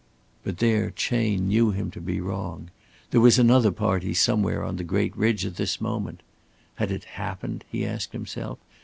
But 0.43 0.57
there 0.57 0.89
Chayne 0.89 1.47
knew 1.47 1.69
him 1.69 1.91
to 1.91 2.01
be 2.01 2.19
wrong. 2.19 2.71
There 3.11 3.21
was 3.21 3.37
another 3.37 3.69
party 3.69 4.15
somewhere 4.15 4.63
on 4.63 4.77
the 4.77 4.83
great 4.83 5.15
ridge 5.15 5.45
at 5.45 5.57
this 5.57 5.79
moment. 5.79 6.21
"Had 6.77 6.89
it 6.91 7.03
happened?" 7.03 7.65
he 7.71 7.85
asked 7.85 8.11
himself. 8.11 8.57